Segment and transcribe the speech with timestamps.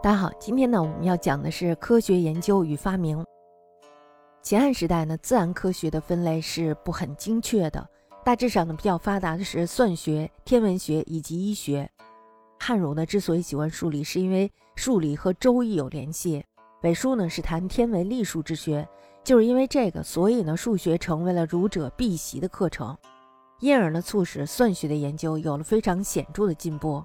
[0.00, 3.24] 大家好，今天呢我们要讲的是科学研究与发明。
[4.42, 7.84] 秦汉时代呢，自然科学的分类是不很精确的，
[8.24, 11.90] 大致上呢比较发达的是算学、天文学以及医学。
[12.60, 16.40] 汉儒呢之所以喜欢数理，是因为数理和周易有联系；
[16.80, 18.88] 北书呢是谈天文历数之学，
[19.24, 22.96] 就是因为这个，所以呢数学成为了儒者必习的课程，
[23.58, 27.02] 因而呢促使算学的研究有了非常显著的进步。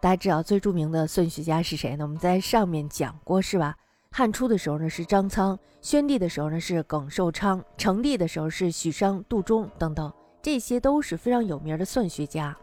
[0.00, 2.04] 大家知道最著名的算学家是谁呢？
[2.04, 3.76] 我们在上面讲过，是吧？
[4.10, 12.56] 汉初的时候呢是张苍，宣帝的时候呢是耿寿昌，成帝的时候是许商、杜忠等等，这些都是非常有名的算学家。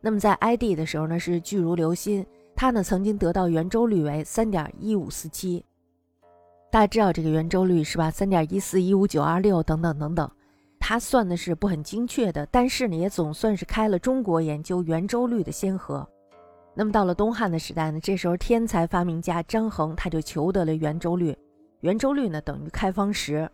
[0.00, 5.64] 那么在哀帝的时候呢是巨儒刘歆，他呢曾经得到圆周率为三点一五四七。
[6.70, 8.08] 大家知道这个圆周率是吧？
[8.08, 10.30] 三点一四一五九二六等等等等，
[10.78, 16.08] 他算的是不很精确的，但是呢也总算是开了中国研究圆周率的先河。
[16.74, 21.36] 那么到了东汉的时代呢，这时候天才发明家张衡他就求得了圆周率，
[21.80, 23.50] 圆周率呢等于开方时。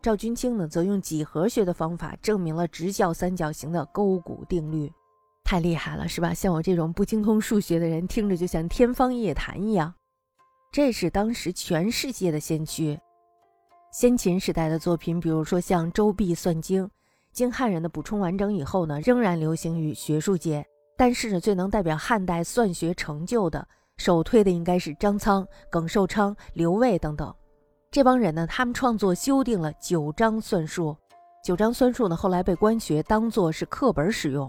[0.00, 4.92] 赵君清呢则用几何学的方法证明了直角三角形的勾股定律，
[5.44, 6.34] 太厉害了，是吧？
[6.34, 9.94] 像我这种不精通数学的人，听着就像天方夜谭一样。
[10.72, 12.98] 这是当时全世界的先驱。
[13.92, 16.84] 先秦时代的作品，比如说像《周髀算经》，
[17.30, 20.66] 经汉人的补充完整以后呢，仍然流行于学术界。
[21.02, 27.34] 但是呢，最能代表汉代算学成就的，首推的应该是张苍、耿寿昌、刘卫等等
[27.90, 28.46] 这帮人呢。
[28.46, 30.90] 他们创作修订了《九章算术》，
[31.44, 34.48] 《九章算术》呢后来被官学当作是课本使用。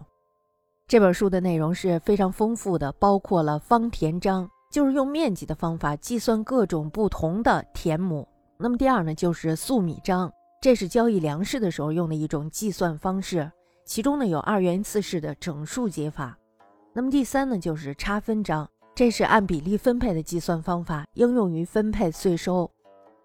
[0.87, 8.27] 这本书的内容是非常丰富的，包括了方田章，就是用面积的方法计算各种不同的田亩。
[8.59, 10.31] 那么第二呢，就是粟米章，
[10.61, 13.51] 这是交易粮食的时候用的一种计算方式。
[13.85, 16.37] 其中呢有二元一次式的整数解法，
[16.95, 22.69] 那么第三呢就是差分章，这是按比例分配的计算方法，应用于分配税收。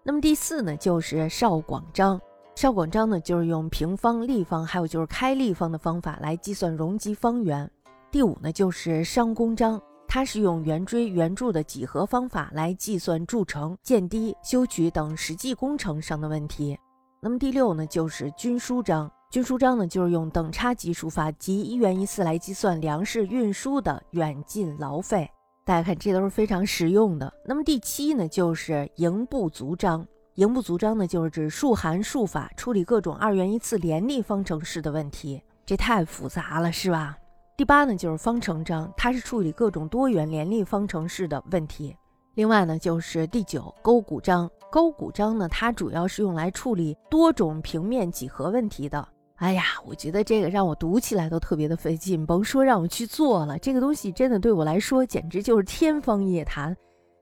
[0.01, 2.19] 那么第四呢就是少广章，
[2.55, 7.69] 少广章呢就是用平方、立方，还有就是开立方的方法来计算容积方圆。
[8.09, 16.75] 第五呢就是商公章，它是用圆锥、圆柱的几何方法来计算筑城、建堤、修渠等实际工程上的问题。
[17.21, 19.11] 那么第六呢就是均书章。
[19.31, 25.29] 均书章呢，就是用等差级数法及一元一次来计算粮食运输的远近劳费。
[25.63, 27.31] 大家看，这都是非常实用的。
[27.45, 30.03] 那么第七呢，就是营不足章。
[30.33, 35.39] 营不足章呢，就是指数函数法处理各种二元一次联立方程式的问题。
[35.63, 37.15] 这太复杂了，是吧？
[37.55, 41.95] 第八呢，就是方程章，它是处理各种多元联立方程式的问题。
[42.33, 44.49] 另外呢，就是第九勾股章。
[44.71, 49.07] 勾股章呢，它主要是用来处理多种平面几何问题的。
[49.39, 56.75] 哎呀，我觉得这个让我读起来都特别的费劲，甭说让我去做了，这个东西真的对我来说简直就是天方夜谭，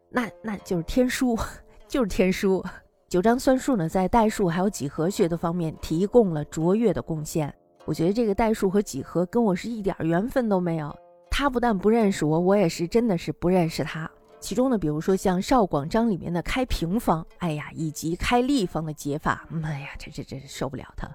[0.10, 1.38] 那那就是天书，
[1.88, 2.64] 就是天书。
[3.08, 7.54] 九章算术呢，在代数还有几何学的方面提供了卓越的贡献。
[7.86, 10.94] 我觉得这个代数和几何跟我是一点缘分都没有，
[11.30, 14.10] 他不但不认识我，我也是真的是不认识他。
[14.40, 21.08] 其中呢，比如说像少广章里面的开平方，哎呀，以及开立方的解法，哎呀，这这这受不了他。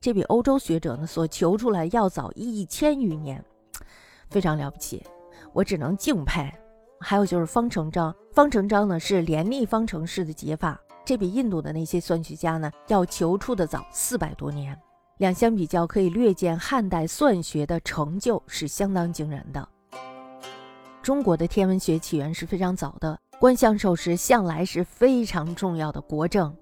[0.00, 3.44] 这比欧洲学者呢所求出来要早一千余年，
[4.30, 5.04] 非常了不起，
[5.52, 6.48] 我只能敬佩。
[7.00, 14.78] 还有就是方程章，方程章呢是联立方程式的解法，这比印度的那些算学家呢要求出的早四百多年。
[15.16, 19.68] 两相比较，可以略见汉代算学的成就是相当惊人的。
[21.02, 26.56] 中国的天文学起源是非常早的，观象授时向来是非常重要的国政。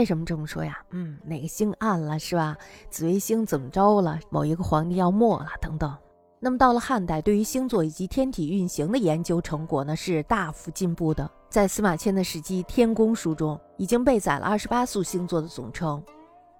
[0.00, 0.78] 为什么这么说呀？
[0.92, 2.56] 嗯，哪个星暗了是吧？
[2.88, 4.18] 紫微星怎么着了？
[4.30, 5.94] 某一个皇帝要没了等等。
[6.38, 11.30] 那么到了汉代，对于星座以及天体运行的研究成果呢，是大幅进步的。
[11.50, 16.02] 在司马迁的《史记·天宫书》中，已经被载了二十八宿星座的总称。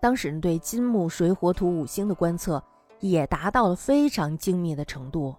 [0.02, 2.62] 当时人对金木水火土五星的观测，
[2.98, 5.34] 也达到了非常精密的程度。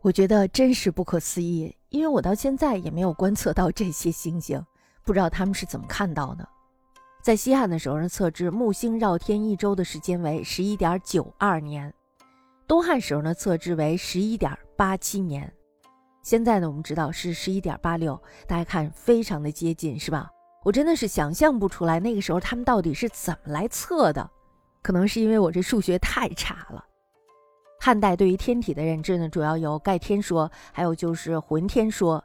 [0.00, 4.60] 我觉得真是不可思议，因为我到现在也没有观测到这些星星，
[5.04, 6.48] 不知道他们是怎么看到的。
[7.24, 11.90] 在西汉的时候呢，测知木星绕天一周的时间为十一点九二年；
[12.68, 15.50] 东汉时候呢，测知为十一点八七年。
[16.22, 20.28] 现在呢，我们知道是十一点八六，大家看非常的接近，是吧？
[20.64, 24.30] 我真的是想象不出来那个时候他们到底是怎么来测的，
[24.82, 26.84] 可能是因为我这数学太差了。
[27.80, 32.22] 汉代对于天体的认知呢，主要有盖天说，还有就是浑天说。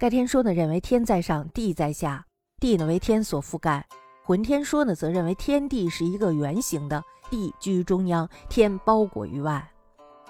[0.00, 2.26] 盖天说呢，认为天在上，地在下，
[2.58, 3.86] 地呢为天所覆盖。
[4.24, 9.68] 浑天说呢，则认为天地是一个圆形的，地居中央，天包裹于外，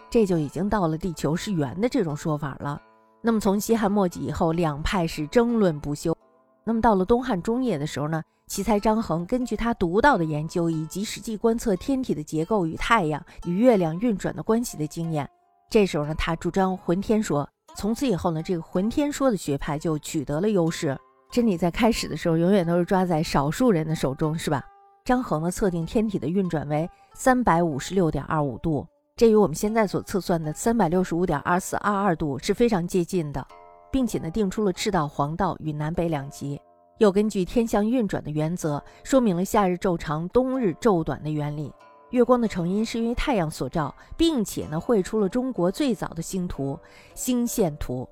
[0.09, 2.81] 这就已经到了地球是圆的这种说法了。
[3.21, 6.17] 那么从西汉末期以后，两派是争论不休。
[6.65, 15.29] 那么到了东汉中叶的时候呢，奇才张衡根据他独到的研究以及实际观测天体的结构与太阳与月亮运转的关系的经验，
[15.69, 17.47] 这时候呢，他主张浑天说。
[17.75, 20.99] 从此以后呢，这个浑天说的学派就取得了优势。
[21.33, 24.63] 真理在开始的时候，永远都是抓在少数人的手中，是吧？
[25.03, 28.87] 张衡呢，测定天体的运转为三百五十六点二五度。
[29.17, 33.47] 这与我们现在所测算的三百六十五点二四二二度是非常接近的，
[33.91, 36.61] 并且呢，定出了赤道、黄道与南北两极，
[36.99, 41.73] 又根据天象运转的原则，说明了夏日昼长、冬日昼短的原理。
[42.11, 46.79] 月光的成因是因为太阳所照，并且呢，绘出了中国最早的星图——
[47.17, 48.07] 星线图。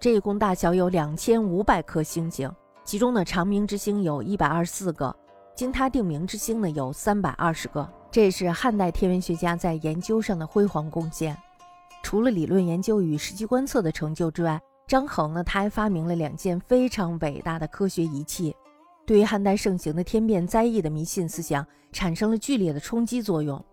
[0.00, 2.50] 这一共大小有两千五百颗星星，
[2.84, 5.14] 其中呢，长明之星有一百二十四个，
[5.54, 7.88] 经他定名之星呢有三百二十个。
[8.10, 11.36] 这是汉代天文学家在研究上的辉煌贡献。
[12.02, 18.54] 除了理论研究与实际观测的成就之外，张衡呢，他还发明了两件非常伟大的科学仪器，
[19.06, 23.64] 对于汉代盛行的天变灾异的迷信思想产生了剧烈的冲击作用。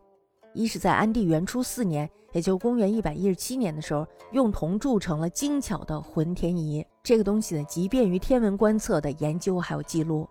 [0.53, 6.85] 一是，在安帝元初四年，也就公元一百一十七年的时候，用铜铸成了精巧的浑天仪。
[7.01, 10.27] 这个东西呢，即便于天文观测的研究还有记录。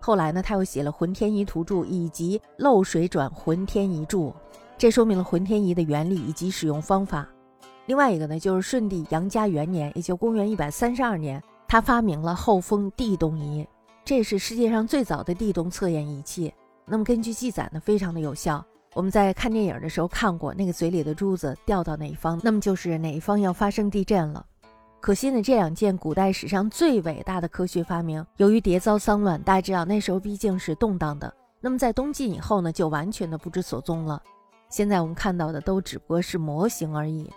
[0.00, 4.30] 后来呢，他又写了《浑天仪图注》以及《漏水转浑天仪注》，
[4.78, 7.28] 这说明了浑天仪的原理以及使用方法。
[7.86, 13.66] 另外一个呢，就是顺帝杨家元年，也就公元一百三十二年，他发明了后封地动仪，
[14.04, 16.52] 这是世界上最早的地动测验仪器。
[16.86, 18.64] 那么根据记载呢，非常的有效。
[18.94, 24.44] 我们在看电影的时候看过，那个嘴里的珠子掉到哪一方，那么就是哪一方要发生地震了。
[25.00, 31.32] 可惜呢，这两件古代史上最伟大的科学发明，由于迭遭丧乱，大家知道那时候毕竟是动荡的。
[31.58, 34.22] 那么在东晋以后呢，就完全的不知所踪了。
[34.68, 37.30] 现在我们看到的都只不过是模型而已。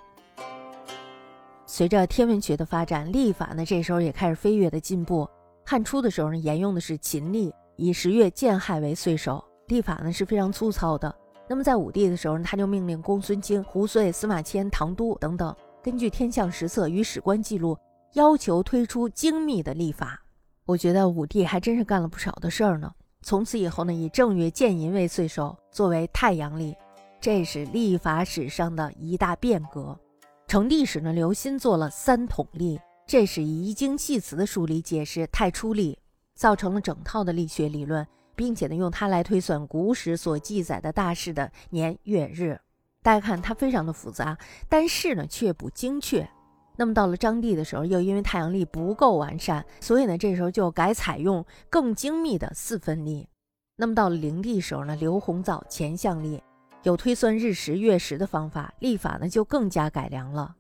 [1.66, 5.28] 随着天文学的发展，历法呢这时候也开始飞跃的进步。
[5.66, 11.16] 汉初的时候呢，沿用的是秦历，以十月建亥为岁首，历法呢是非常粗糙的。
[11.48, 15.56] 那么在武帝的时候呢，他就命令公孙卿、胡遂、司马迁、唐都等等。
[15.84, 17.78] 根据天象实测与史官记录，
[18.14, 20.24] 要求推出精密的历法。
[20.64, 22.90] 我觉得武帝还真是干了不少的事儿呢。
[23.22, 26.74] 从此以后呢，以正月建寅为岁首，作为太阳历，
[27.20, 30.00] 这是历法史上的一大变革。
[30.48, 36.00] 成帝时呢，刘歆做了三统历，这是以一经系辞的梳理解释太初历，
[36.34, 38.08] 造成了整套的力学理论，
[38.38, 42.58] 并且呢，用它来推算古史所记载的大事的年月日。
[43.04, 44.36] 大家看，它非常的复杂，
[44.70, 46.28] 但是呢却不精确。
[46.76, 53.28] 那么到了张帝的时候，又因为太阳历不够完善，所以呢这时候就改采用更精密的四分历。
[53.76, 56.42] 那么到了灵帝时候呢，刘洪造乾象历，
[56.84, 60.56] 有推算日食月食的方法，历法呢就更加改良了。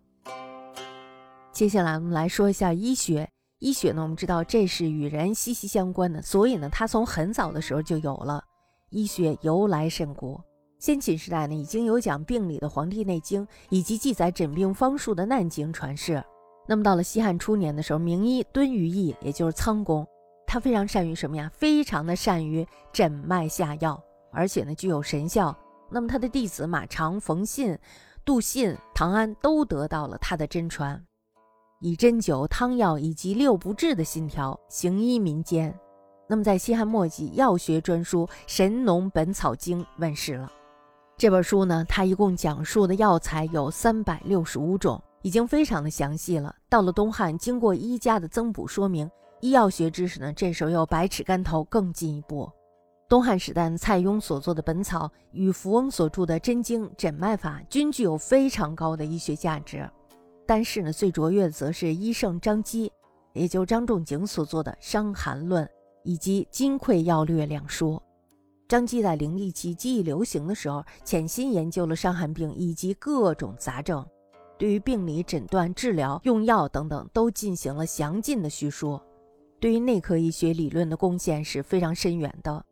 [1.52, 3.30] 接下来我们来说一下医学。
[3.60, 8.44] 医学呢，我们知道这是与人息息相关的，所以呢它从很早的时候就有了。
[8.90, 10.40] 医学由来甚古。
[10.84, 16.22] 先秦时代呢，已经有讲病理的《黄帝内经》，以及记载诊病方术的《难经》传世。
[16.68, 20.06] 那么到了西汉初年的时候，名医敦于义，也就是仓公，
[20.46, 21.50] 他非常善于什么呀？
[21.54, 23.98] 非常的善于诊脉下药，
[24.30, 25.58] 而且呢具有神效。
[25.90, 27.80] 那么他的弟子马长、冯信、
[28.26, 31.02] 杜信、唐安都得到了他的真传，
[31.80, 35.74] 以针灸、汤药以及六不治的信条行医民间。
[36.28, 40.52] 那么在西汉末期，药学专书《神农本草经》问世了。
[41.16, 46.54] 这本书呢，它一共讲述的药材有三百六十五种，已经非常的详细了。
[46.68, 52.52] 到了东汉，经过医家的增补说明，医药学知识呢，这时候又百尺竿头更进一步。
[53.08, 59.88] 东汉时代，蔡邕所做的《本草》与扶翁所著的《真经》诊脉法，均具有非常高的医学价值。
[60.48, 62.92] 但是呢，最卓越的则是医圣张基，
[63.34, 65.64] 也就张仲景所做的《伤寒论》
[66.04, 68.02] 以及《金匮要略》两书。
[68.68, 74.04] 张基在灵历期记忆流行的时候，潜心研究了伤寒病以及各种杂症，
[74.58, 79.00] 对于病理诊断、治疗、用药等等都进行了详尽的叙述，
[79.60, 82.66] 对于内科医学理论的贡献是非常深远的。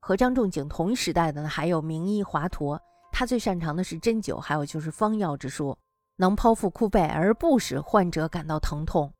[0.00, 2.78] 和张仲景同一时代的呢，还有名医华佗，
[3.12, 5.78] 他最擅长的是针灸，还有就是方药之术，
[6.16, 9.10] 能剖腹哭背而不使患者感到疼痛。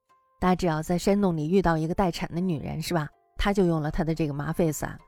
[0.40, 3.08] 大家只要，在山洞里遇到一个待产的女人，是吧？
[3.38, 4.98] 他就用了他的这个麻沸散。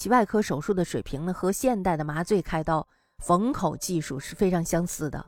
[0.00, 2.88] 其外科手术的水平呢和现代的麻醉开刀
[3.18, 5.22] 缝口技术是非常相似的。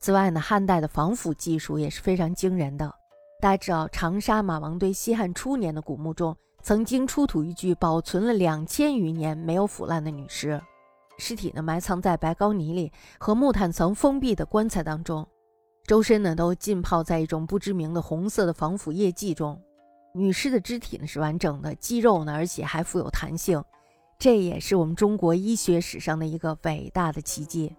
[0.00, 2.92] 此外呢汉代的防腐技术也是非常惊人的。
[3.40, 10.60] 大家知道长沙马王堆西汉初年的古墓中曾经出土一具保存了两千余年没有腐烂的女尸
[11.16, 12.90] 尸体呢埋藏在白膏泥里
[13.20, 15.24] 和木炭层封闭的棺材当中。
[15.84, 19.62] 周身呢都浸泡在一种不知名的红色的防腐液剂中。
[20.12, 23.62] 女尸的肢体呢是完整的肌肉呢而且还富有弹性
[24.18, 27.74] 这也是我们中国医学史上的一个伟大的奇迹。